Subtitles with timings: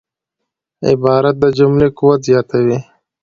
[0.89, 2.77] عبارت د جملې قوت زیاتوي.